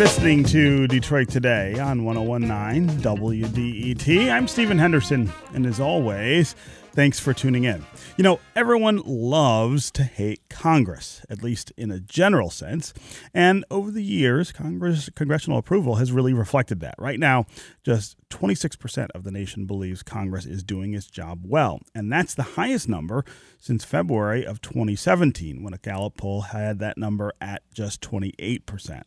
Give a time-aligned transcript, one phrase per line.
[0.00, 4.32] listening to Detroit Today on 1019 WDET.
[4.32, 6.54] I'm Stephen Henderson, and as always,
[6.92, 7.84] thanks for tuning in.
[8.16, 12.94] You know, everyone loves to hate Congress, at least in a general sense.
[13.34, 16.94] And over the years, Congress congressional approval has really reflected that.
[16.96, 17.44] Right now,
[17.84, 21.78] just 26% of the nation believes Congress is doing its job well.
[21.94, 23.22] And that's the highest number
[23.58, 29.02] since February of 2017, when a Gallup poll had that number at just 28%.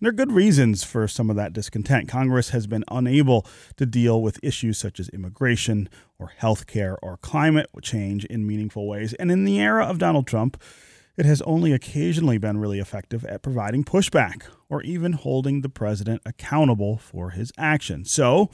[0.00, 2.08] There are good reasons for some of that discontent.
[2.08, 5.88] Congress has been unable to deal with issues such as immigration
[6.18, 9.14] or health care or climate change in meaningful ways.
[9.14, 10.60] And in the era of Donald Trump,
[11.16, 16.22] it has only occasionally been really effective at providing pushback or even holding the president
[16.24, 18.12] accountable for his actions.
[18.12, 18.50] So,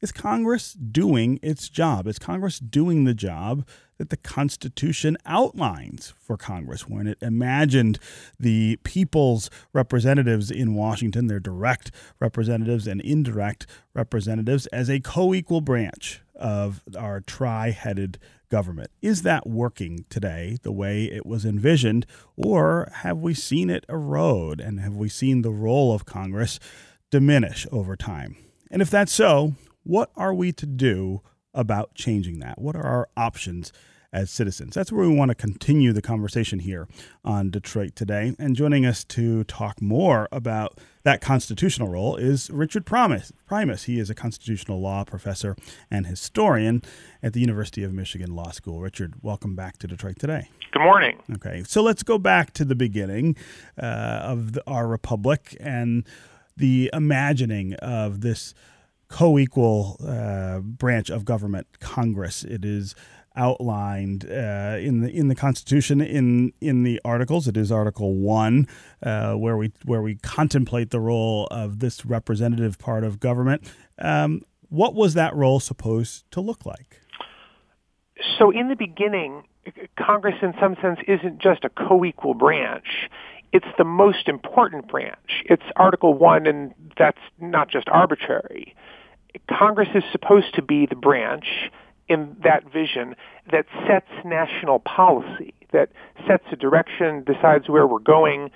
[0.00, 2.06] is Congress doing its job?
[2.06, 3.66] Is Congress doing the job
[4.00, 7.98] that the Constitution outlines for Congress when it imagined
[8.38, 15.60] the people's representatives in Washington, their direct representatives and indirect representatives, as a co equal
[15.60, 18.90] branch of our tri headed government.
[19.02, 24.62] Is that working today the way it was envisioned, or have we seen it erode
[24.62, 26.58] and have we seen the role of Congress
[27.10, 28.38] diminish over time?
[28.70, 31.20] And if that's so, what are we to do
[31.52, 32.58] about changing that?
[32.58, 33.74] What are our options
[34.12, 34.74] as citizens?
[34.74, 36.88] That's where we want to continue the conversation here
[37.24, 38.34] on Detroit Today.
[38.38, 43.32] And joining us to talk more about that constitutional role is Richard Primus.
[43.46, 43.84] Primus.
[43.84, 45.56] He is a constitutional law professor
[45.90, 46.82] and historian
[47.22, 48.80] at the University of Michigan Law School.
[48.80, 50.50] Richard, welcome back to Detroit Today.
[50.72, 51.18] Good morning.
[51.34, 53.36] Okay, so let's go back to the beginning
[53.80, 56.04] uh, of the, our republic and
[56.56, 58.54] the imagining of this
[59.08, 62.44] co-equal uh, branch of government, Congress.
[62.44, 62.94] It is
[63.36, 67.48] outlined uh, in the in the Constitution in in the articles.
[67.48, 68.66] It is Article One,
[69.02, 73.70] uh, where we where we contemplate the role of this representative part of government.
[73.98, 77.00] Um, what was that role supposed to look like?
[78.38, 79.44] So, in the beginning,
[79.98, 83.08] Congress, in some sense, isn't just a co-equal branch.
[83.52, 85.42] It's the most important branch.
[85.46, 88.76] It's Article One, and that's not just arbitrary.
[89.48, 91.46] Congress is supposed to be the branch
[92.10, 93.14] in that vision
[93.50, 95.90] that sets national policy, that
[96.26, 98.50] sets a direction, decides where we're going.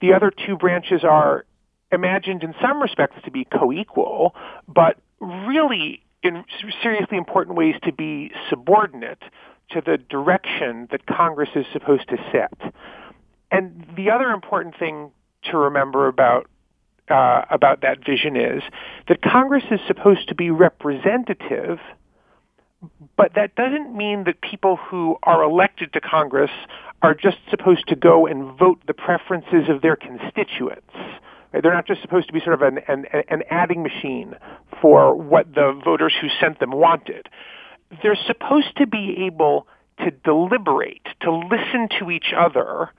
[0.00, 1.46] The other two branches are
[1.90, 4.34] imagined in some respects to be co-equal,
[4.68, 6.44] but really in
[6.82, 9.22] seriously important ways to be subordinate
[9.70, 12.74] to the direction that Congress is supposed to set.
[13.50, 15.10] And the other important thing
[15.50, 16.46] to remember about
[17.08, 18.62] uh, about that vision is
[19.08, 21.78] that Congress is supposed to be representative,
[23.16, 26.50] but that doesn't mean that people who are elected to Congress
[27.02, 30.92] are just supposed to go and vote the preferences of their constituents.
[31.52, 34.34] They're not just supposed to be sort of an, an, an adding machine
[34.80, 37.28] for what the voters who sent them wanted.
[38.02, 39.66] They're supposed to be able
[40.00, 42.90] to deliberate, to listen to each other,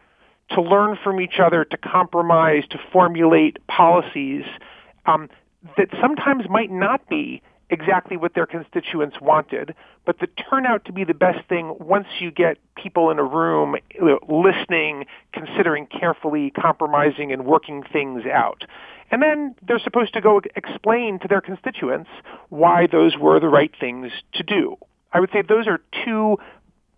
[0.51, 4.43] to learn from each other, to compromise, to formulate policies
[5.05, 5.29] um,
[5.77, 9.75] that sometimes might not be exactly what their constituents wanted,
[10.05, 13.23] but that turn out to be the best thing once you get people in a
[13.23, 13.75] room
[14.27, 18.63] listening, considering carefully, compromising, and working things out.
[19.11, 22.09] And then they're supposed to go explain to their constituents
[22.49, 24.77] why those were the right things to do.
[25.11, 26.37] I would say those are two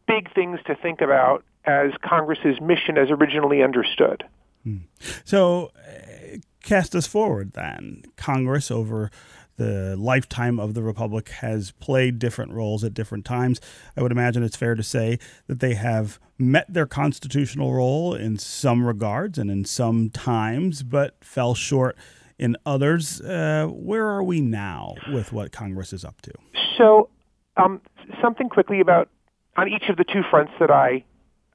[0.07, 4.23] big things to think about as Congress's mission as originally understood.
[4.63, 4.77] Hmm.
[5.23, 8.03] So, uh, cast us forward then.
[8.17, 9.09] Congress, over
[9.57, 13.59] the lifetime of the Republic, has played different roles at different times.
[13.95, 18.37] I would imagine it's fair to say that they have met their constitutional role in
[18.37, 21.95] some regards and in some times, but fell short
[22.39, 23.21] in others.
[23.21, 26.31] Uh, where are we now with what Congress is up to?
[26.77, 27.09] So,
[27.57, 27.81] um,
[28.21, 29.09] something quickly about
[29.57, 31.03] on each of the two fronts that I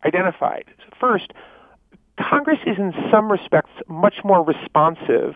[0.04, 0.64] identified.
[1.00, 1.32] First,
[2.20, 5.34] Congress is in some respects much more responsive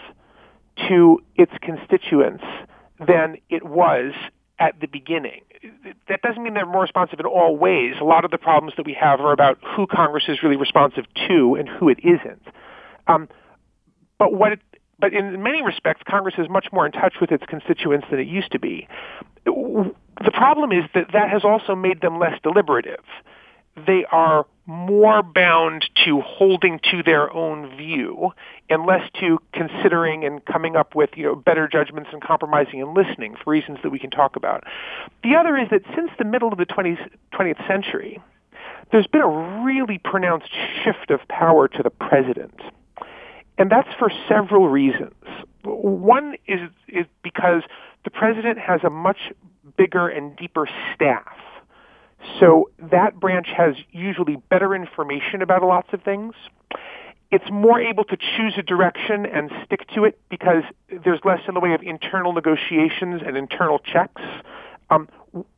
[0.88, 2.44] to its constituents
[3.04, 4.12] than it was
[4.58, 5.42] at the beginning.
[6.08, 7.94] That doesn't mean they're more responsive in all ways.
[8.00, 11.04] A lot of the problems that we have are about who Congress is really responsive
[11.28, 12.42] to and who it isn't.
[13.06, 13.28] Um,
[14.18, 14.60] but what it,
[14.98, 18.28] but in many respects, Congress is much more in touch with its constituents than it
[18.28, 18.86] used to be.
[19.46, 23.02] The problem is that that has also made them less deliberative
[23.76, 28.30] they are more bound to holding to their own view
[28.68, 32.94] and less to considering and coming up with you know better judgments and compromising and
[32.94, 34.64] listening for reasons that we can talk about.
[35.24, 38.22] The other is that since the middle of the 20th, 20th century,
[38.92, 40.50] there's been a really pronounced
[40.84, 42.60] shift of power to the president.
[43.58, 45.14] And that's for several reasons.
[45.64, 47.62] One is, is because
[48.04, 49.18] the president has a much
[49.76, 51.36] bigger and deeper staff.
[52.38, 56.34] So that branch has usually better information about lots of things.
[57.30, 60.64] It's more able to choose a direction and stick to it because
[61.04, 64.22] there's less in the way of internal negotiations and internal checks.
[64.90, 65.08] Um,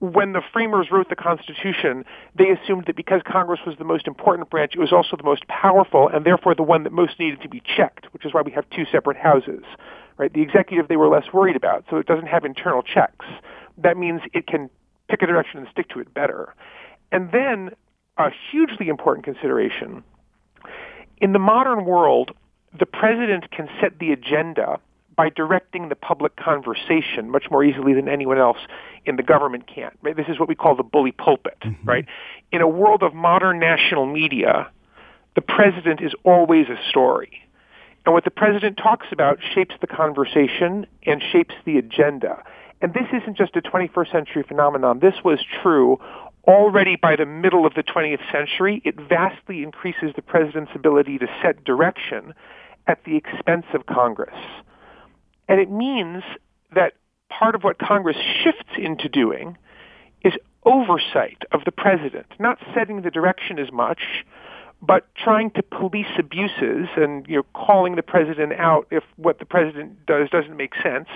[0.00, 2.04] when the framers wrote the Constitution,
[2.36, 5.48] they assumed that because Congress was the most important branch, it was also the most
[5.48, 8.52] powerful and therefore the one that most needed to be checked, which is why we
[8.52, 9.62] have two separate houses.
[10.18, 10.30] Right?
[10.30, 13.24] The executive they were less worried about, so it doesn't have internal checks.
[13.78, 14.68] That means it can
[15.12, 16.54] pick a direction and stick to it better.
[17.10, 17.70] And then
[18.16, 20.02] a hugely important consideration
[21.22, 22.32] in the modern world,
[22.78, 24.80] the president can set the agenda
[25.14, 28.56] by directing the public conversation much more easily than anyone else
[29.04, 29.92] in the government can.
[30.02, 30.16] Right?
[30.16, 31.88] This is what we call the bully pulpit, mm-hmm.
[31.88, 32.06] right?
[32.50, 34.70] In a world of modern national media,
[35.34, 37.30] the president is always a story.
[38.04, 42.42] And what the president talks about shapes the conversation and shapes the agenda.
[42.82, 44.98] And this isn't just a 21st century phenomenon.
[44.98, 45.98] This was true
[46.48, 48.82] already by the middle of the 20th century.
[48.84, 52.34] It vastly increases the president's ability to set direction
[52.88, 54.34] at the expense of Congress.
[55.48, 56.24] And it means
[56.74, 56.94] that
[57.30, 59.56] part of what Congress shifts into doing
[60.24, 60.32] is
[60.64, 64.24] oversight of the president, not setting the direction as much,
[64.80, 69.44] but trying to police abuses and you know calling the president out if what the
[69.44, 71.08] president does doesn't make sense,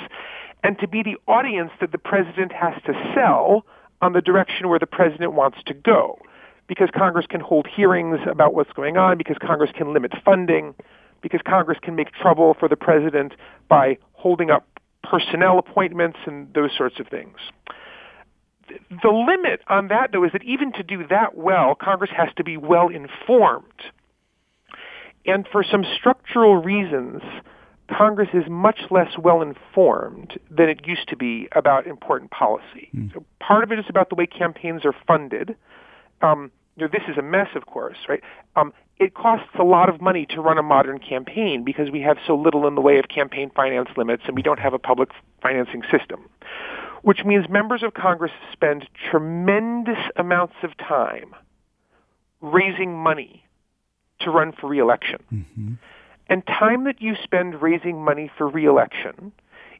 [0.67, 3.65] and to be the audience that the president has to sell
[4.03, 6.19] on the direction where the president wants to go.
[6.67, 10.75] Because Congress can hold hearings about what's going on, because Congress can limit funding,
[11.23, 13.35] because Congress can make trouble for the president
[13.69, 14.67] by holding up
[15.05, 17.37] personnel appointments and those sorts of things.
[18.91, 22.43] The limit on that, though, is that even to do that well, Congress has to
[22.43, 23.63] be well informed.
[25.27, 27.23] And for some structural reasons,
[27.91, 32.89] Congress is much less well informed than it used to be about important policy.
[32.95, 33.13] Mm.
[33.15, 35.57] So part of it is about the way campaigns are funded.
[36.21, 38.23] Um, you know, this is a mess, of course, right?
[38.57, 42.17] Um, it costs a lot of money to run a modern campaign because we have
[42.27, 45.11] so little in the way of campaign finance limits and we don't have a public
[45.43, 46.29] financing system,
[47.03, 51.35] which means members of Congress spend tremendous amounts of time
[52.41, 53.45] raising money
[54.21, 55.23] to run for reelection.
[55.33, 55.75] Mm-hmm.
[56.29, 59.33] And time that you spend raising money for reelection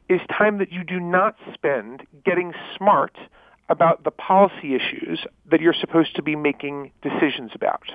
[0.09, 3.17] is time that you do not spend getting smart
[3.69, 7.89] about the policy issues that you're supposed to be making decisions about.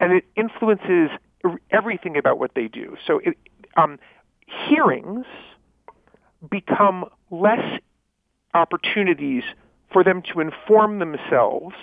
[0.00, 1.10] And it influences
[1.70, 2.96] everything about what they do.
[3.06, 3.36] So it,
[3.76, 3.98] um,
[4.68, 5.26] hearings
[6.50, 7.80] become less
[8.54, 9.44] opportunities
[9.92, 11.76] for them to inform themselves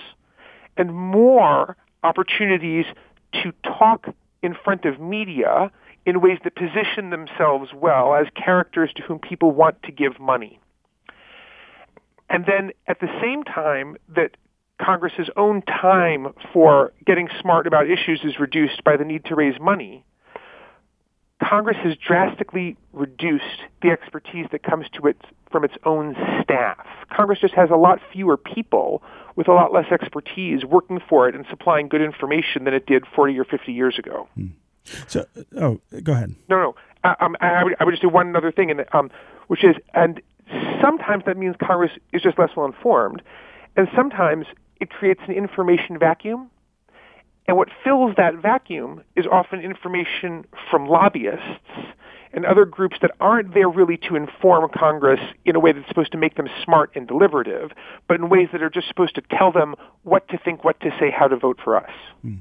[0.75, 2.85] and more opportunities
[3.43, 4.07] to talk
[4.41, 5.71] in front of media
[6.05, 10.59] in ways that position themselves well as characters to whom people want to give money.
[12.29, 14.37] And then at the same time that
[14.81, 19.59] Congress's own time for getting smart about issues is reduced by the need to raise
[19.59, 20.05] money,
[21.43, 25.17] Congress has drastically reduced the expertise that comes to it
[25.51, 26.85] from its own staff.
[27.11, 29.01] Congress just has a lot fewer people
[29.39, 33.05] with a lot less expertise working for it and supplying good information than it did
[33.15, 34.27] 40 or 50 years ago.
[34.35, 34.47] Hmm.
[35.07, 36.35] So, oh, go ahead.
[36.49, 36.75] No, no.
[37.05, 39.09] I, um, I, would, I would just do one other thing, and um,
[39.47, 40.21] which is, and
[40.81, 43.21] sometimes that means Congress is just less well informed,
[43.77, 44.45] and sometimes
[44.81, 46.49] it creates an information vacuum
[47.47, 51.41] and what fills that vacuum is often information from lobbyists
[52.33, 56.11] and other groups that aren't there really to inform Congress in a way that's supposed
[56.11, 57.71] to make them smart and deliberative,
[58.07, 60.91] but in ways that are just supposed to tell them what to think, what to
[60.99, 61.91] say, how to vote for us.
[62.21, 62.35] Hmm.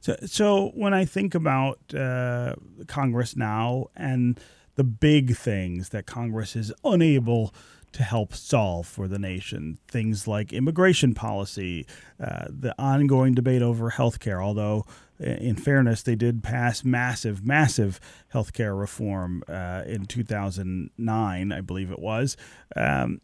[0.00, 2.54] So, so when I think about uh,
[2.86, 4.38] Congress now and
[4.76, 7.54] the big things that Congress is unable
[7.94, 9.78] to help solve for the nation.
[9.88, 11.86] Things like immigration policy,
[12.20, 14.84] uh, the ongoing debate over health care, although,
[15.20, 21.92] in fairness, they did pass massive, massive health care reform uh, in 2009, I believe
[21.92, 22.36] it was.
[22.74, 23.20] Um,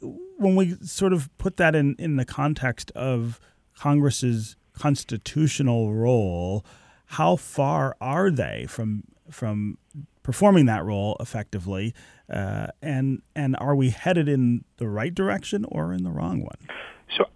[0.00, 3.38] when we sort of put that in, in the context of
[3.76, 6.64] Congress's constitutional role,
[7.06, 9.76] how far are they from from
[10.26, 11.94] performing that role effectively?
[12.28, 16.58] Uh, and and are we headed in the right direction or in the wrong one?
[17.16, 17.26] So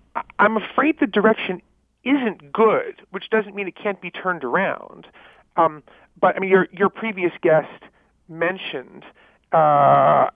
[0.40, 1.62] I'm afraid the direction
[2.02, 5.06] isn't good, which doesn't mean it can't be turned around.
[5.56, 5.85] Um,
[6.20, 7.85] but I mean, your your previous guest
[8.28, 9.04] mentioned
[9.52, 10.30] uh,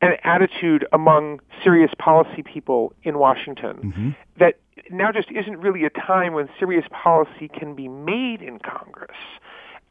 [0.00, 4.10] an attitude among serious policy people in Washington mm-hmm.
[4.38, 4.54] that
[4.90, 9.18] now just isn't really a time when serious policy can be made in Congress.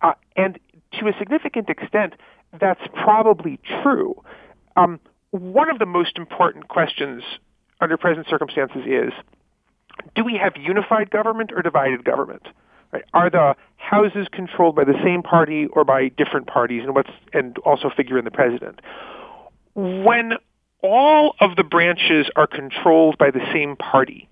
[0.01, 0.58] Uh, and
[1.00, 2.14] to a significant extent,
[2.60, 4.22] that's probably true.
[4.76, 5.00] Um,
[5.32, 7.24] one of the most important questions
[7.80, 9.14] under present circumstances is
[10.16, 12.48] do we have unified government or divided government?
[12.92, 13.04] Right?
[13.14, 17.58] Are the houses controlled by the same party or by different parties, and what's and
[17.60, 18.82] also figure in the president?
[19.76, 20.34] When
[20.84, 24.28] all of the branches are controlled by the same party,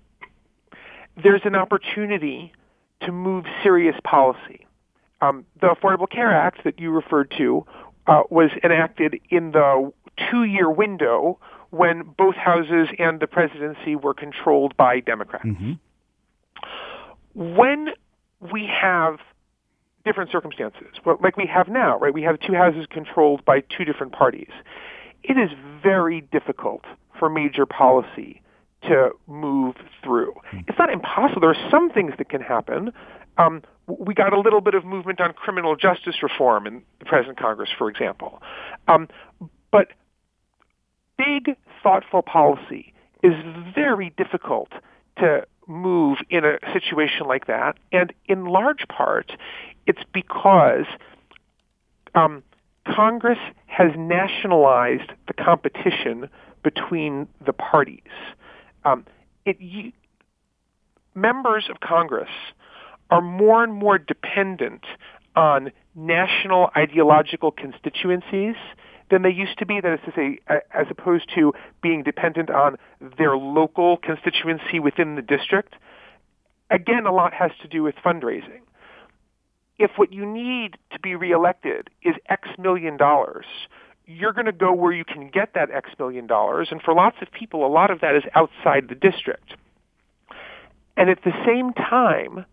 [1.22, 2.52] there's an opportunity
[3.02, 4.66] to move serious policy.
[5.20, 7.66] Um, the Affordable Care Act that you referred to
[8.06, 9.92] uh, was enacted in the
[10.30, 11.38] two-year window
[11.70, 15.46] when both houses and the presidency were controlled by Democrats.
[15.46, 15.72] Mm-hmm.
[17.34, 17.88] When
[18.52, 19.18] we have
[20.04, 20.88] different circumstances,
[21.22, 22.12] like we have now, right?
[22.12, 24.50] We have two houses controlled by two different parties.
[25.22, 25.50] It is
[25.82, 26.84] very difficult
[27.18, 28.42] for major policy
[28.82, 30.32] to move through.
[30.50, 30.60] Hmm.
[30.66, 31.42] It's not impossible.
[31.42, 32.92] There are some things that can happen.
[33.36, 33.62] Um,
[33.98, 37.70] we got a little bit of movement on criminal justice reform in the present Congress,
[37.76, 38.42] for example.
[38.88, 39.08] Um,
[39.70, 39.88] but
[41.16, 42.92] big, thoughtful policy
[43.22, 43.34] is
[43.74, 44.68] very difficult
[45.18, 47.78] to move in a situation like that.
[47.92, 49.32] And in large part,
[49.86, 50.86] it's because
[52.14, 52.42] um,
[52.86, 56.28] Congress has nationalized the competition
[56.62, 58.00] between the parties.
[58.84, 59.06] Um,
[59.44, 59.92] it, you,
[61.14, 62.30] members of Congress
[63.10, 64.84] are more and more dependent
[65.36, 68.56] on national ideological constituencies
[69.10, 69.80] than they used to be.
[69.80, 71.52] That is to say, as opposed to
[71.82, 72.76] being dependent on
[73.18, 75.74] their local constituency within the district.
[76.70, 78.60] Again, a lot has to do with fundraising.
[79.78, 83.46] If what you need to be reelected is X million dollars,
[84.06, 86.68] you're going to go where you can get that X million dollars.
[86.70, 89.54] And for lots of people, a lot of that is outside the district.
[90.96, 92.44] And at the same time,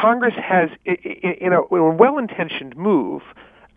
[0.00, 3.22] Congress has, in a, well-intentioned move,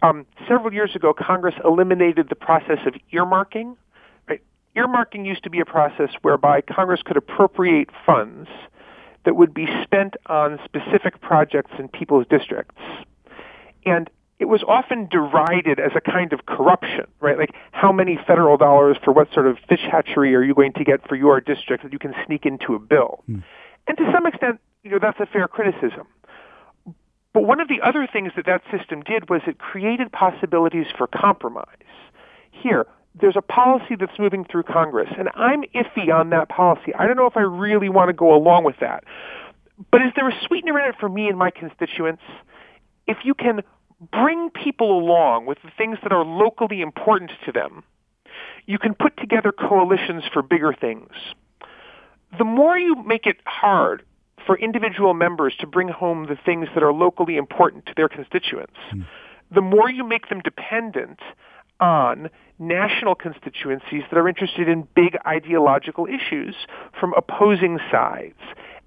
[0.02, 3.76] um, several years ago, Congress eliminated the process of earmarking.
[4.28, 4.42] Right?
[4.76, 8.50] Earmarking used to be a process whereby Congress could appropriate funds
[9.26, 12.82] that would be spent on specific projects in people's districts.
[13.86, 14.10] And
[14.40, 17.38] it was often derided as a kind of corruption, right?
[17.38, 20.84] Like how many federal dollars for what sort of fish hatchery are you going to
[20.86, 23.24] get for your district that you can sneak into a bill?
[23.26, 23.40] Hmm.
[23.88, 26.08] And to some extent, you know, that's a fair criticism.
[27.34, 31.08] But one of the other things that that system did was it created possibilities for
[31.08, 31.66] compromise.
[32.52, 32.88] Here,
[33.20, 36.94] there's a policy that's moving through Congress, and I'm iffy on that policy.
[36.98, 39.04] I don't know if I really want to go along with that.
[39.92, 42.24] But is there a sweetener in it for me and my constituents?
[43.08, 43.62] If you can
[44.12, 47.84] bring people along with the things that are locally important to them,
[48.66, 51.12] you can put together coalitions for bigger things.
[52.38, 54.04] The more you make it hard
[54.46, 58.78] for individual members to bring home the things that are locally important to their constituents,
[58.94, 59.06] mm.
[59.52, 61.20] the more you make them dependent
[61.80, 66.56] on national constituencies that are interested in big ideological issues
[67.00, 68.40] from opposing sides.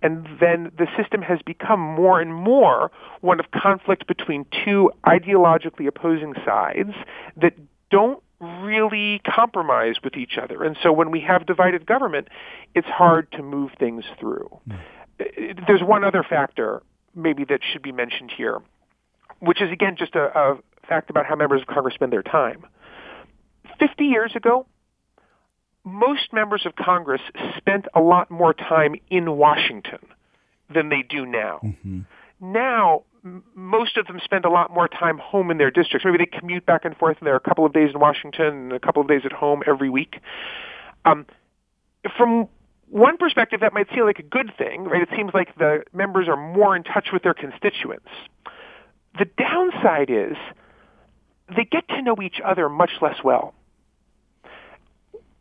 [0.02, 2.90] And then the system has become more and more
[3.21, 6.90] one of conflict between two ideologically opposing sides
[7.37, 7.54] that
[7.90, 10.64] don't really compromise with each other.
[10.64, 12.28] And so when we have divided government,
[12.75, 14.50] it's hard to move things through.
[14.68, 14.78] Mm.
[15.67, 16.83] There's one other factor
[17.14, 18.61] maybe that should be mentioned here,
[19.41, 22.64] which is again just a, a fact about how members of Congress spend their time.
[23.79, 24.67] 50 years ago,
[25.85, 27.21] most members of Congress
[27.57, 29.99] spent a lot more time in Washington
[30.73, 31.61] than they do now.
[31.62, 32.00] Mm-hmm.
[32.41, 36.05] Now, m- most of them spend a lot more time home in their districts.
[36.05, 38.73] Maybe they commute back and forth, and they're a couple of days in Washington and
[38.73, 40.21] a couple of days at home every week.
[41.05, 41.26] Um,
[42.17, 42.49] from
[42.92, 45.02] one perspective, that might seem like a good thing, right?
[45.02, 48.08] It seems like the members are more in touch with their constituents.
[49.18, 50.37] The downside is
[51.49, 53.54] they get to know each other much less well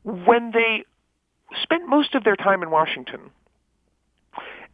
[0.04, 0.84] when they
[1.62, 3.32] spent most of their time in Washington,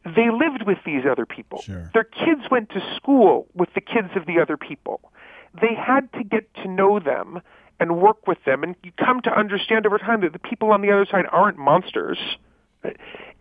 [0.06, 1.62] they lived with these other people.
[1.62, 1.90] Sure.
[1.94, 5.12] Their kids went to school with the kids of the other people.
[5.60, 7.42] They had to get to know them
[7.80, 10.82] and work with them, and you come to understand over time that the people on
[10.82, 12.18] the other side aren't monsters.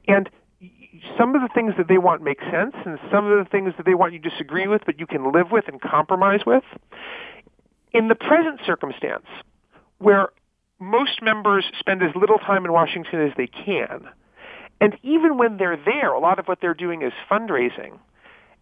[0.08, 0.30] And
[1.18, 3.84] some of the things that they want make sense, and some of the things that
[3.86, 6.64] they want you disagree with, but you can live with and compromise with.
[7.92, 9.26] In the present circumstance,
[9.98, 10.30] where
[10.78, 14.08] most members spend as little time in Washington as they can.
[14.80, 17.98] And even when they're there, a lot of what they're doing is fundraising.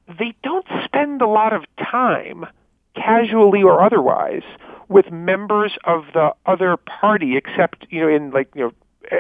[0.07, 2.47] They don't spend a lot of time,
[2.95, 4.43] casually or otherwise,
[4.89, 8.73] with members of the other party, except you know in like you know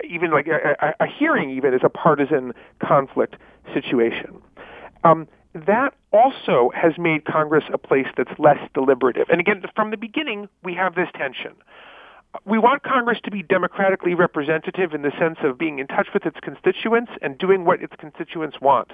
[0.08, 3.36] even like a, a, a hearing even is a partisan conflict
[3.72, 4.40] situation.
[5.04, 9.28] Um, that also has made Congress a place that's less deliberative.
[9.30, 11.52] And again, from the beginning, we have this tension.
[12.44, 16.26] We want Congress to be democratically representative in the sense of being in touch with
[16.26, 18.90] its constituents and doing what its constituents want.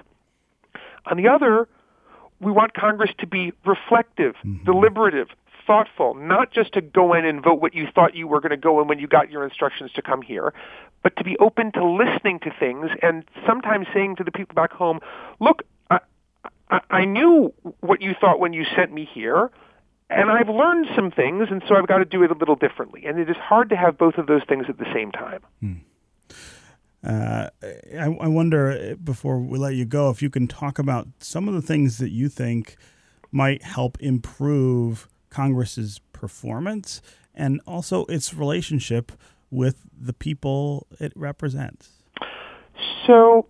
[1.07, 1.67] On the other,
[2.41, 4.65] we want Congress to be reflective, mm-hmm.
[4.65, 5.29] deliberative,
[5.71, 8.57] thoughtful, not just to go in and vote what you thought you were going to
[8.57, 10.53] go in when you got your instructions to come here,
[11.05, 14.73] but to be open to listening to things and sometimes saying to the people back
[14.73, 14.99] home,
[15.39, 19.51] look, I, I, knew what you thought when you sent me here,
[20.09, 23.07] and I've learned some things, and so I've got to do it a little differently.
[23.07, 25.41] And it is hard to have both of those things at the same time.
[25.61, 25.75] Hmm.
[27.05, 27.49] Uh,
[27.97, 31.55] I, I, wonder, before we let you go, if you can talk about some of
[31.55, 32.77] the things that you think
[33.31, 37.01] might help improve Congress's performance
[37.35, 39.13] and also its relationship
[39.51, 42.03] with the people it represents?
[43.07, 43.47] So,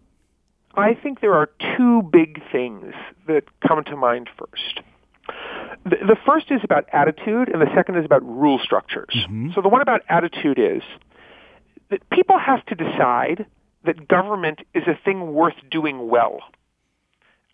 [0.74, 2.94] I think there are two big things
[3.26, 4.80] that come to mind first.
[5.84, 9.14] The, the first is about attitude, and the second is about rule structures.
[9.14, 9.50] Mm-hmm.
[9.54, 10.82] So, the one about attitude is
[11.90, 13.46] that people have to decide
[13.84, 16.40] that government is a thing worth doing well.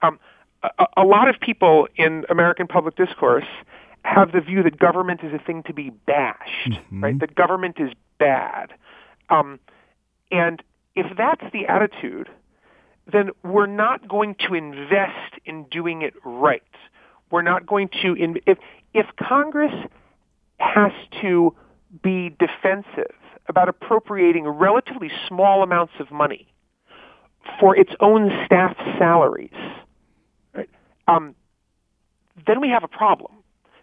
[0.02, 0.18] Um,
[0.62, 3.46] a, a lot of people in American public discourse
[4.06, 7.04] have the view that government is a thing to be bashed, mm-hmm.
[7.04, 7.18] right?
[7.18, 8.72] That government is bad.
[9.28, 9.58] Um,
[10.30, 10.62] and
[10.94, 12.28] if that's the attitude,
[13.12, 16.62] then we're not going to invest in doing it right.
[17.30, 18.58] We're not going to, in, if,
[18.94, 19.74] if Congress
[20.58, 21.54] has to
[22.02, 23.14] be defensive
[23.48, 26.46] about appropriating relatively small amounts of money
[27.60, 29.50] for its own staff salaries,
[30.54, 30.70] right,
[31.08, 31.34] um,
[32.46, 33.32] then we have a problem.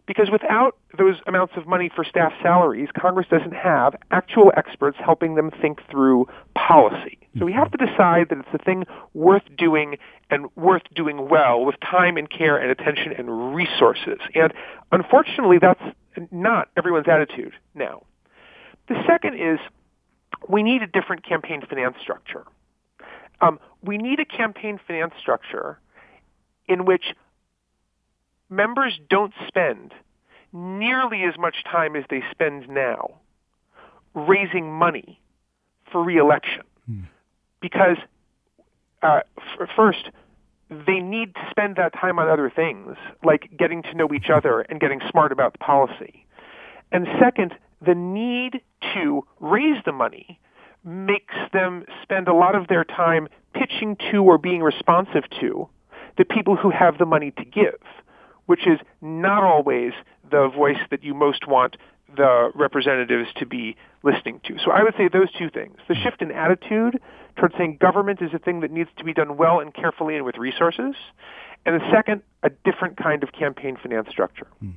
[0.05, 5.35] Because without those amounts of money for staff salaries, Congress doesn't have actual experts helping
[5.35, 7.17] them think through policy.
[7.39, 9.97] So we have to decide that it's a thing worth doing
[10.29, 14.19] and worth doing well with time and care and attention and resources.
[14.35, 14.53] And
[14.91, 15.81] unfortunately, that's
[16.31, 18.03] not everyone's attitude now.
[18.87, 19.59] The second is
[20.47, 22.43] we need a different campaign finance structure.
[23.41, 25.79] Um, we need a campaign finance structure
[26.67, 27.15] in which
[28.49, 29.93] members don't spend
[30.53, 33.09] nearly as much time as they spend now
[34.13, 35.19] raising money
[35.91, 36.61] for reelection.
[36.85, 37.01] Hmm.
[37.59, 37.97] Because,
[39.01, 40.09] uh, f- first,
[40.69, 44.61] they need to spend that time on other things, like getting to know each other
[44.61, 46.25] and getting smart about the policy.
[46.91, 48.61] And second, the need
[48.93, 50.39] to raise the money
[50.83, 55.67] makes them spend a lot of their time pitching to or being responsive to
[56.17, 57.79] the people who have the money to give
[58.45, 59.93] which is not always
[60.33, 61.77] the voice that you most want
[62.15, 64.57] the representatives to be listening to.
[64.65, 65.77] So I would say those two things.
[65.87, 66.99] The shift in attitude
[67.37, 70.25] towards saying government is a thing that needs to be done well and carefully and
[70.25, 70.95] with resources.
[71.65, 74.47] And the second, a different kind of campaign finance structure.
[74.59, 74.71] Hmm.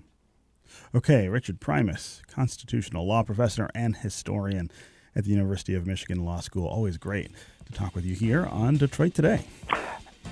[0.94, 4.70] Okay, Richard Primus, constitutional law professor and historian
[5.14, 6.68] at the University of Michigan Law School.
[6.68, 7.30] Always great
[7.64, 9.46] to talk with you here on Detroit Today.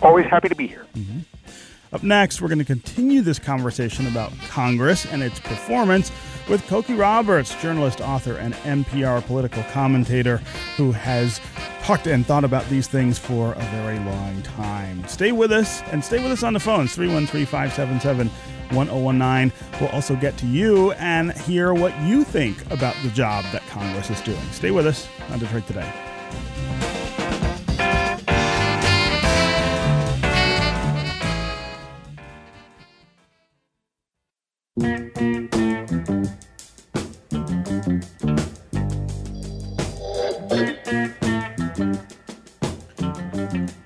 [0.03, 0.87] Always happy to be here.
[0.95, 1.21] Mm-hmm.
[1.95, 6.11] Up next, we're going to continue this conversation about Congress and its performance
[6.49, 10.39] with Cokie Roberts, journalist, author, and NPR political commentator
[10.77, 11.41] who has
[11.85, 15.07] talked and thought about these things for a very long time.
[15.07, 18.29] Stay with us and stay with us on the phones 313 577
[18.77, 19.53] 1019.
[19.81, 24.11] We'll also get to you and hear what you think about the job that Congress
[24.11, 24.43] is doing.
[24.51, 26.14] Stay with us on Detroit Today.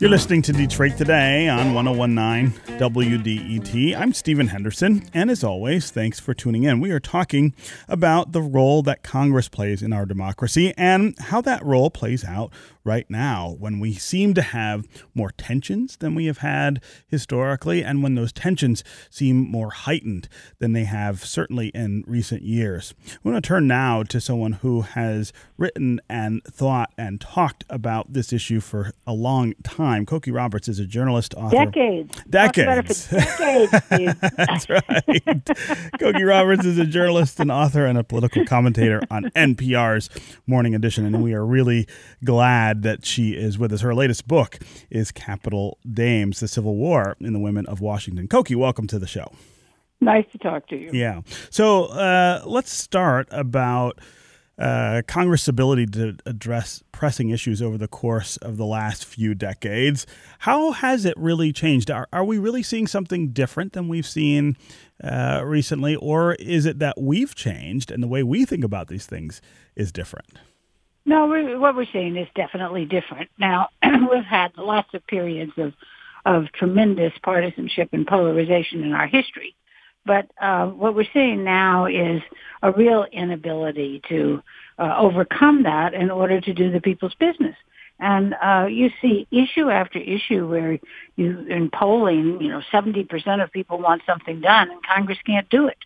[0.08, 3.94] You're listening to Detroit Today on 1019 WDET.
[3.94, 6.80] I'm Stephen Henderson, and as always, thanks for tuning in.
[6.80, 7.54] We are talking
[7.88, 12.50] about the role that Congress plays in our democracy and how that role plays out
[12.88, 18.02] right now when we seem to have more tensions than we have had historically, and
[18.02, 20.26] when those tensions seem more heightened
[20.58, 22.94] than they have certainly in recent years.
[23.22, 28.14] We want to turn now to someone who has written and thought and talked about
[28.14, 30.06] this issue for a long time.
[30.06, 31.56] Cokie Roberts is a journalist, author.
[31.66, 32.22] Decades.
[32.30, 33.08] Decades.
[33.10, 33.70] decades
[34.36, 35.44] That's right.
[36.00, 40.08] Cokie Roberts is a journalist and author and a political commentator on NPR's
[40.46, 41.86] Morning Edition, and we are really
[42.24, 43.80] glad that she is with us.
[43.80, 44.58] Her latest book
[44.90, 48.28] is Capital Dames, The Civil War in the Women of Washington.
[48.28, 49.30] Cokie, welcome to the show.
[50.00, 50.90] Nice to talk to you.
[50.92, 51.22] Yeah.
[51.50, 54.00] So uh, let's start about
[54.58, 60.06] uh, Congress' ability to address pressing issues over the course of the last few decades.
[60.40, 61.90] How has it really changed?
[61.90, 64.56] Are, are we really seeing something different than we've seen
[65.02, 69.06] uh, recently, or is it that we've changed and the way we think about these
[69.06, 69.40] things
[69.76, 70.38] is different?
[71.08, 73.30] No, we're, what we're seeing is definitely different.
[73.38, 75.72] Now, we've had lots of periods of
[76.26, 79.54] of tremendous partisanship and polarization in our history.
[80.04, 82.20] But uh, what we're seeing now is
[82.62, 84.42] a real inability to
[84.78, 87.56] uh, overcome that in order to do the people's business.
[87.98, 90.78] And uh, you see issue after issue where
[91.16, 95.68] you, in polling, you know, 70% of people want something done and Congress can't do
[95.68, 95.78] it.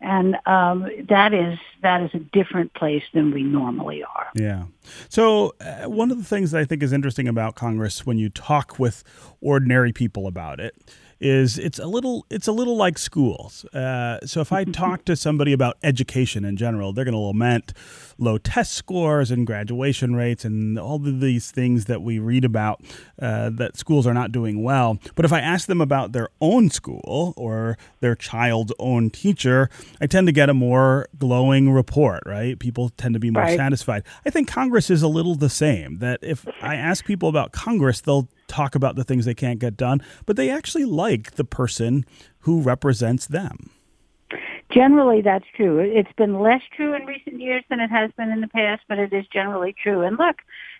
[0.00, 4.28] And um, that is that is a different place than we normally are.
[4.34, 4.64] Yeah.
[5.08, 8.30] So uh, one of the things that I think is interesting about Congress when you
[8.30, 9.04] talk with
[9.40, 10.74] ordinary people about it
[11.20, 13.64] is it's a little it's a little like schools.
[13.66, 17.72] Uh, so if I talk to somebody about education in general, they're going to lament
[18.18, 22.82] low test scores and graduation rates and all of these things that we read about
[23.20, 24.98] uh, that schools are not doing well.
[25.14, 30.06] But if I ask them about their own school or their child's own teacher, I
[30.06, 32.22] tend to get a more glowing report.
[32.26, 32.58] Right?
[32.58, 33.56] People tend to be more right.
[33.56, 34.04] satisfied.
[34.24, 35.98] I think Congress is a little the same.
[35.98, 39.76] That if I ask people about Congress, they'll talk about the things they can't get
[39.76, 42.04] done, but they actually like the person
[42.40, 43.70] who represents them.
[44.70, 45.78] Generally, that's true.
[45.80, 48.98] It's been less true in recent years than it has been in the past, but
[48.98, 50.02] it is generally true.
[50.02, 50.36] And look,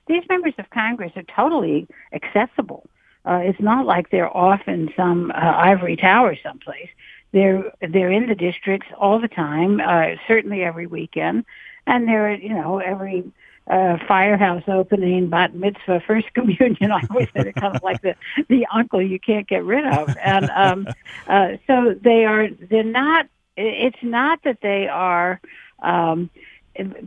[0.07, 2.89] these members of Congress are totally accessible.
[3.25, 6.89] Uh, it's not like they're off in some uh, ivory tower someplace.
[7.33, 11.45] They're they're in the districts all the time, uh, certainly every weekend,
[11.87, 13.25] and they're you know every
[13.71, 16.91] uh, firehouse opening, bat mitzvah, first communion.
[16.91, 18.17] I always said it kind of like the
[18.49, 20.89] the uncle you can't get rid of, and um,
[21.29, 22.49] uh, so they are.
[22.49, 23.27] They're not.
[23.57, 25.41] It's not that they are.
[25.83, 26.31] Um,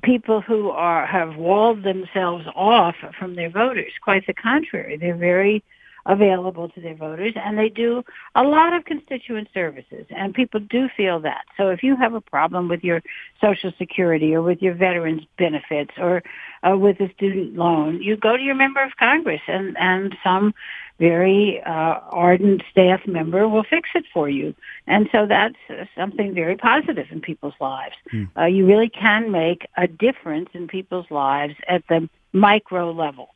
[0.02, 3.92] people who are have walled themselves off from their voters.
[4.02, 5.64] Quite the contrary, they're very
[6.06, 8.04] available to their voters and they do
[8.36, 11.46] a lot of constituent services and people do feel that.
[11.56, 13.02] So if you have a problem with your
[13.40, 16.22] social security or with your veterans benefits or
[16.68, 20.54] uh, with a student loan, you go to your member of Congress and, and some
[21.00, 24.54] very uh, ardent staff member will fix it for you.
[24.88, 27.96] And so that's uh, something very positive in people's lives.
[28.14, 28.30] Mm.
[28.38, 33.30] Uh, you really can make a difference in people's lives at the micro level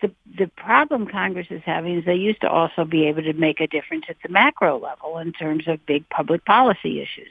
[0.00, 3.60] the the problem Congress is having is they used to also be able to make
[3.60, 7.28] a difference at the macro level in terms of big public policy issues,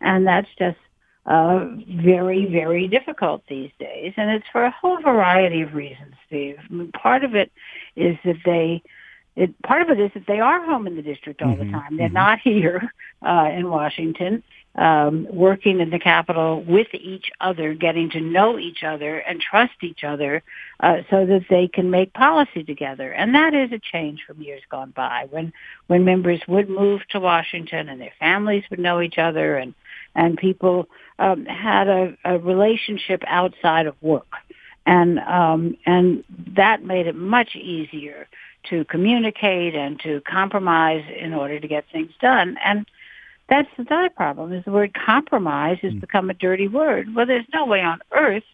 [0.00, 0.78] and that's just
[1.26, 6.56] uh, very very difficult these days, and it's for a whole variety of reasons, Steve.
[6.58, 7.50] I mean, part of it
[7.96, 8.82] is that they.
[9.34, 11.72] It, part of it is that they are home in the district all mm-hmm, the
[11.72, 11.96] time.
[11.96, 12.14] They're mm-hmm.
[12.14, 14.42] not here uh, in Washington,
[14.74, 19.74] um, working in the capital with each other, getting to know each other and trust
[19.82, 20.42] each other
[20.80, 23.12] uh, so that they can make policy together.
[23.12, 25.52] And that is a change from years gone by when,
[25.88, 29.74] when members would move to Washington and their families would know each other and,
[30.14, 34.32] and people um, had a, a relationship outside of work.
[34.86, 36.24] And, um, and
[36.56, 38.26] that made it much easier
[38.70, 42.56] to communicate and to compromise in order to get things done.
[42.64, 42.86] And
[43.52, 46.00] that's the other problem is the word compromise has mm.
[46.00, 47.14] become a dirty word.
[47.14, 48.44] Well, there's no way on earth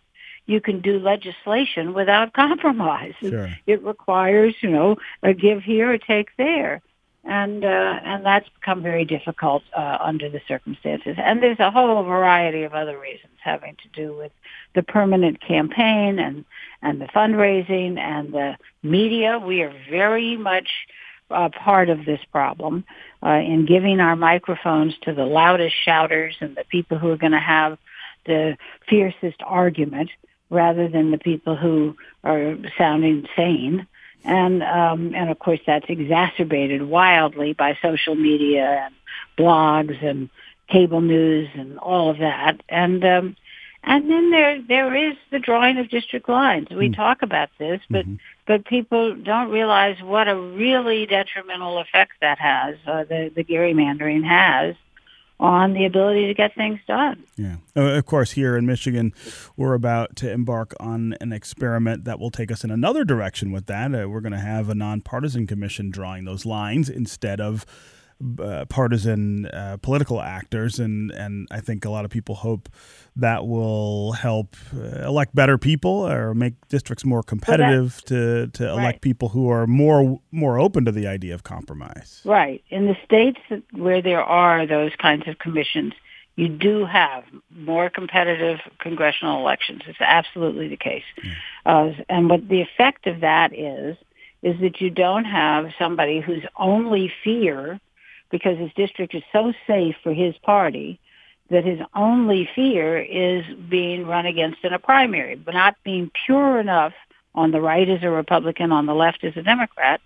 [0.46, 3.14] you can do legislation without compromise.
[3.20, 3.48] Sure.
[3.68, 6.82] It requires, you know, a give here, a take there.
[7.24, 11.16] And uh, and that's become very difficult uh, under the circumstances.
[11.18, 14.32] And there's a whole variety of other reasons having to do with
[14.74, 16.44] the permanent campaign and
[16.80, 19.38] and the fundraising and the media.
[19.38, 20.70] We are very much
[21.28, 22.84] part of this problem
[23.22, 27.32] uh, in giving our microphones to the loudest shouters and the people who are going
[27.32, 27.78] to have
[28.26, 28.56] the
[28.88, 30.10] fiercest argument
[30.50, 33.86] rather than the people who are sounding sane.
[34.24, 38.94] And um, and of course that's exacerbated wildly by social media and
[39.38, 40.28] blogs and
[40.68, 42.60] cable news and all of that.
[42.68, 43.36] And um,
[43.88, 46.68] and then there there is the drawing of district lines.
[46.70, 46.96] We mm.
[46.96, 48.16] talk about this, but mm-hmm.
[48.46, 52.76] but people don't realize what a really detrimental effect that has.
[52.86, 54.76] Uh, the the gerrymandering has
[55.40, 57.22] on the ability to get things done.
[57.36, 57.56] Yeah.
[57.76, 59.12] Uh, of course, here in Michigan,
[59.56, 63.66] we're about to embark on an experiment that will take us in another direction with
[63.66, 63.94] that.
[63.94, 67.64] Uh, we're going to have a nonpartisan commission drawing those lines instead of
[68.40, 72.68] uh, partisan uh, political actors, and and I think a lot of people hope
[73.16, 78.84] that will help uh, elect better people or make districts more competitive to to elect
[78.84, 79.00] right.
[79.00, 82.20] people who are more more open to the idea of compromise.
[82.24, 82.62] Right.
[82.68, 83.40] In the states
[83.72, 85.94] where there are those kinds of commissions,
[86.38, 89.82] you do have more competitive congressional elections.
[89.86, 91.02] It's absolutely the case.
[91.66, 93.96] Uh, and what the effect of that is,
[94.42, 97.80] is that you don't have somebody whose only fear,
[98.30, 101.00] because his district is so safe for his party,
[101.50, 106.60] that his only fear is being run against in a primary, but not being pure
[106.60, 106.92] enough
[107.34, 110.00] on the right as a Republican, on the left as a Democrat,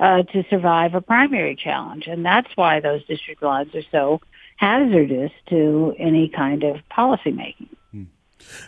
[0.00, 2.06] uh, to survive a primary challenge.
[2.06, 4.20] And that's why those district lines are so
[4.56, 7.68] hazardous to any kind of policymaking.
[7.90, 8.04] Hmm.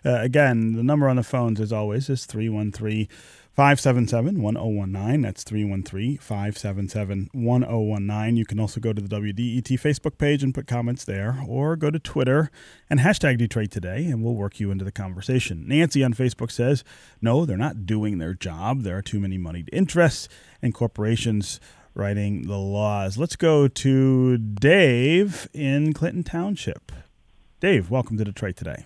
[0.04, 3.09] Uh, again, the number on the phones, as always, is 313
[3.54, 5.20] 577 1019.
[5.20, 8.36] That's 313 577 1019.
[8.36, 11.92] You can also go to the WDET Facebook page and put comments there, or go
[11.92, 12.50] to Twitter
[12.90, 15.68] and hashtag Detroit Today, and we'll work you into the conversation.
[15.68, 16.82] Nancy on Facebook says,
[17.22, 18.82] No, they're not doing their job.
[18.82, 20.28] There are too many moneyed interests
[20.60, 21.60] and corporations
[21.94, 23.16] writing the laws.
[23.16, 26.90] Let's go to Dave in Clinton Township.
[27.60, 28.84] Dave, welcome to Detroit Today.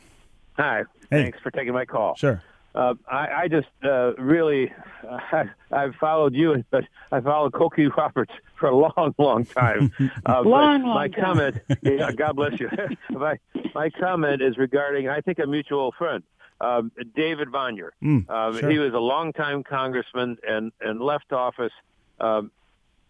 [0.59, 0.85] Hi.
[1.11, 1.23] Hey.
[1.23, 2.17] Thanks for taking my call.
[2.17, 2.43] Sure.
[2.79, 4.73] Uh, I, I, just uh, really,
[5.11, 9.93] uh, I've followed you, but I followed Cokie Roberts for a long, long time.
[10.27, 11.25] Uh, long, long my time.
[11.25, 12.71] comment, yeah, God bless you.
[13.11, 13.39] my,
[13.75, 16.23] my comment is regarding, I think, a mutual friend.
[16.61, 17.91] Um, David Bonior.
[18.03, 18.71] Mm, um, sure.
[18.71, 21.73] He was a longtime congressman and, and left office
[22.21, 22.51] um,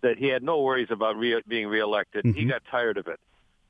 [0.02, 2.24] that he had no worries about re- being reelected.
[2.24, 2.38] Mm-hmm.
[2.38, 3.20] He got tired of it.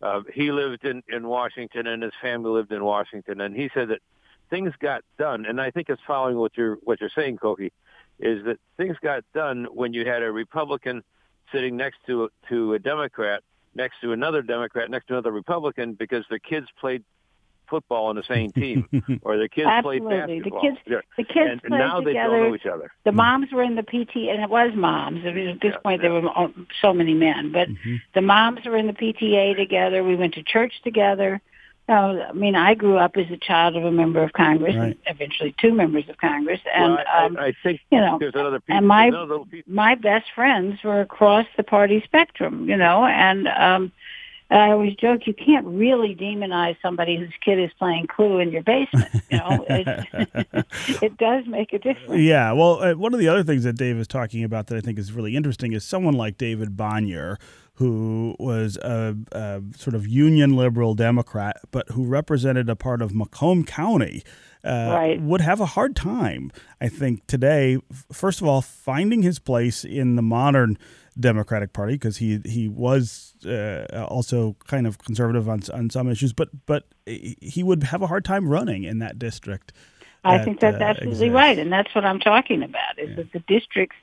[0.00, 3.88] Uh, he lived in, in Washington and his family lived in Washington, and he said
[3.88, 4.00] that
[4.50, 5.46] things got done.
[5.46, 7.70] And I think it's following what you're what you're saying, Cokie,
[8.18, 11.02] is that things got done when you had a Republican
[11.52, 13.42] sitting next to to a Democrat,
[13.74, 17.04] next to another Democrat, next to another Republican, because their kids played
[17.68, 18.88] football on the same team,
[19.22, 20.00] or their kids Absolutely.
[20.08, 20.60] played basketball.
[20.62, 22.04] The kids, the kids and, played and now together.
[22.04, 22.90] they don't know each other.
[23.04, 25.20] The moms were in the PT, and it was moms.
[25.26, 26.08] I mean, at this Yeah, point, yeah.
[26.08, 26.48] there were
[26.80, 27.96] so many men, but Mm-hmm.
[28.14, 30.02] the moms were in the PTA together.
[30.02, 31.42] We went to church together.
[31.88, 34.88] Uh, I mean, I grew up as a child of a member of Congress, Right.
[34.88, 38.18] and eventually two members of Congress, and well, I, um, I, I think you know,
[38.20, 38.76] there's another piece.
[38.76, 39.64] and my another piece.
[39.66, 43.92] my best friends were across the party spectrum, you know, and um
[44.50, 48.62] I always joke you can't really demonize somebody whose kid is playing Clue in your
[48.62, 49.08] basement.
[49.30, 50.66] You know, it,
[51.02, 52.18] it does make a difference.
[52.18, 54.80] Yeah, well, uh, one of the other things that Dave is talking about that I
[54.80, 57.36] think is really interesting is someone like David Bonior,
[57.78, 63.14] who was a, a sort of union liberal Democrat, but who represented a part of
[63.14, 64.22] Macomb County.
[64.64, 65.20] Uh, Right.
[65.20, 67.78] would have a hard time, I think, today.
[68.12, 70.76] First of all, finding his place in the modern
[71.18, 76.32] Democratic Party because he he was uh, also kind of conservative on on some issues,
[76.32, 79.72] but but he would have a hard time running in that district.
[80.24, 81.34] I think that's uh, absolutely exists.
[81.34, 82.98] right, and that's what I'm talking about.
[82.98, 83.96] Is that the districts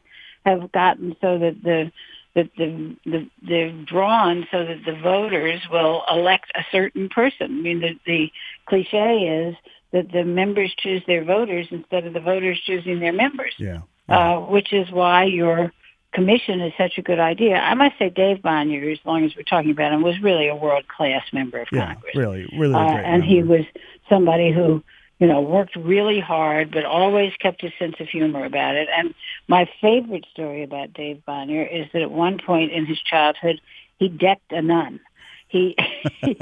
[0.46, 1.92] have gotten so that the
[2.36, 7.46] that the, the they're drawn so that the voters will elect a certain person.
[7.60, 8.32] I mean, the, the
[8.66, 9.56] cliche is
[9.94, 13.82] that the members choose their voters instead of the voters choosing their members, Yeah.
[14.10, 15.72] uh, which is why your
[16.14, 17.56] commission is such a good idea.
[17.56, 20.56] I must say, Dave Bonior, as long as we're talking about him, was really a
[20.56, 23.06] world class member of Yeah, Congress really, really uh, great.
[23.06, 23.66] and he was
[24.10, 24.84] somebody who
[25.20, 29.14] you know worked really hard but always kept his sense of humor about it and
[29.48, 33.62] my favorite story about dave bonior is that at one point in his childhood
[33.98, 35.00] he decked a nun
[35.48, 35.76] he,
[36.22, 36.38] he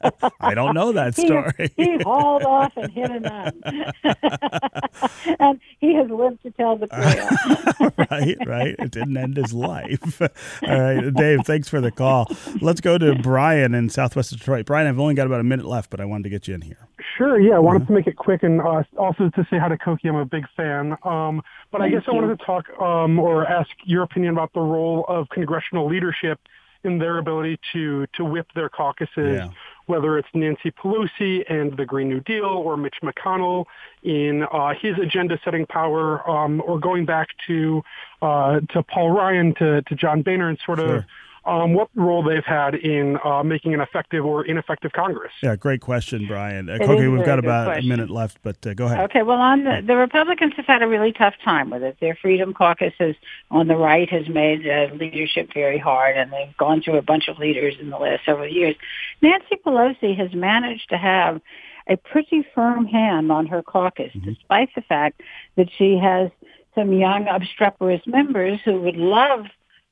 [0.40, 1.70] I don't know that he- story.
[1.76, 3.62] He, hauled off and hit a nun,
[5.38, 6.86] and he has lived to tell the
[7.78, 7.92] tale.
[8.10, 8.74] right, right.
[8.78, 10.20] It didn't end his life.
[10.20, 11.40] All right, Dave.
[11.44, 12.32] Thanks for the call.
[12.60, 14.66] Let's go to Brian in Southwest Detroit.
[14.66, 16.62] Brian, I've only got about a minute left, but I wanted to get you in
[16.62, 16.87] here.
[17.18, 17.56] Sure, yeah.
[17.56, 20.08] I wanted to make it quick and uh, also to say hi to Cokie.
[20.08, 20.96] I'm a big fan.
[21.02, 24.52] Um, but I Thank guess I wanted to talk um, or ask your opinion about
[24.52, 26.38] the role of congressional leadership
[26.84, 29.48] in their ability to, to whip their caucuses, Yeah.
[29.86, 33.64] whether it's Nancy Pelosi and the Green New Deal or Mitch McConnell
[34.04, 37.82] in uh, his agenda-setting power, um, or going back to
[38.22, 41.06] uh, to Paul Ryan, to, to John Boehner, and sort of Sure.
[41.48, 45.32] Um, what role they've had in uh, making an effective or ineffective Congress.
[45.42, 46.68] Yeah, great question, Brian.
[46.68, 47.86] Uh, It is Cokie, we've got about question.
[47.86, 49.00] a minute left, but uh, go ahead.
[49.06, 51.96] Okay, well, on the, the Republicans have had a really tough time with it.
[52.00, 53.14] Their Freedom Caucus has,
[53.50, 57.28] on the right has made uh, leadership very hard, and they've gone through a bunch
[57.28, 58.76] of leaders in the last several years.
[59.22, 61.40] Nancy Pelosi has managed to have
[61.88, 65.22] a pretty firm hand on her caucus, despite the fact
[65.56, 66.30] that she has
[66.74, 69.46] some young obstreperous members who would love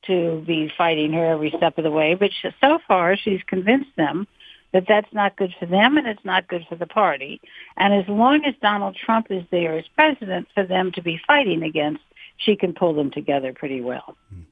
[0.06, 3.94] to be fighting her every step of the way, but she, so far she's convinced
[3.96, 4.26] them
[4.72, 7.40] that that's not good for them and it's not good for the party.
[7.76, 11.62] And as long as Donald Trump is there as president for them to be fighting
[11.62, 12.02] against,
[12.36, 14.16] she can pull them together pretty well.
[14.30, 14.42] Hmm.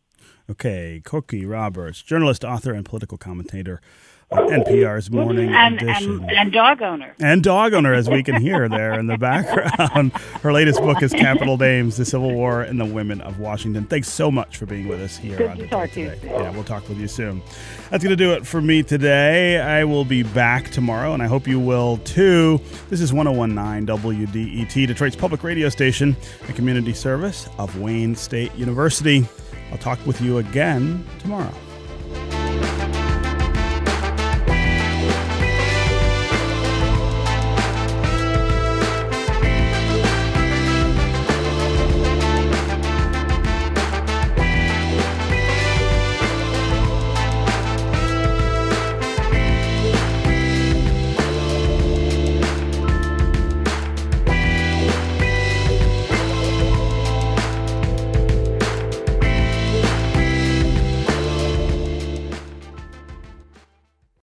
[0.50, 3.80] Okay, Cokie Roberts, journalist, author, and political commentator
[4.34, 6.20] NPR's morning and, edition.
[6.22, 7.14] and and dog owner.
[7.20, 10.12] and dog owner, as we can hear there in the background.
[10.42, 13.84] Her latest book is Capital Dames, The Civil War and the Women of Washington.
[13.86, 16.10] Thanks so much for being with us here Good on to Detroit talk to you.
[16.10, 16.28] today.
[16.28, 17.42] Yeah, we'll talk with you soon.
[17.90, 19.60] That's going to do it for me today.
[19.60, 22.60] I will be back tomorrow, and I hope you will too.
[22.90, 26.16] This is 1019 WDET, Detroit's public radio station,
[26.48, 29.26] a community service of Wayne State University.
[29.70, 31.52] I'll talk with you again tomorrow.